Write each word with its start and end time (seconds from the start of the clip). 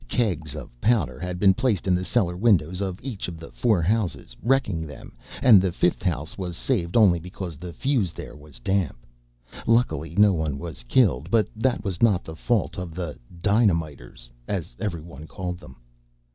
Kegs 0.07 0.55
of 0.55 0.71
powder 0.81 1.19
had 1.19 1.37
been 1.37 1.53
placed 1.53 1.85
in 1.85 1.93
the 1.93 2.03
cellar 2.03 2.35
windows 2.35 2.81
of 2.81 2.99
each 3.03 3.27
of 3.27 3.37
the 3.39 3.51
four 3.51 3.83
houses, 3.83 4.35
wrecking 4.41 4.81
them, 4.87 5.13
and 5.43 5.61
the 5.61 5.71
fifth 5.71 6.01
house 6.01 6.39
was 6.39 6.57
saved 6.57 6.97
only 6.97 7.19
because 7.19 7.55
the 7.57 7.71
fuse 7.71 8.11
there 8.11 8.35
was 8.35 8.57
damp. 8.57 9.05
Luckily 9.67 10.15
no 10.15 10.33
one 10.33 10.57
was 10.57 10.81
killed, 10.85 11.29
but 11.29 11.47
that 11.55 11.83
was 11.83 12.01
not 12.01 12.23
the 12.23 12.35
fault 12.35 12.79
of 12.79 12.95
the 12.95 13.15
"dynamiters," 13.43 14.31
as 14.47 14.75
every 14.79 15.03
one 15.03 15.27
called 15.27 15.59
them. 15.59 15.75